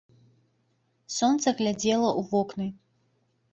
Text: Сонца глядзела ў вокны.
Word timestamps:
Сонца 1.17 1.47
глядзела 1.61 2.09
ў 2.19 2.35
вокны. 2.35 2.67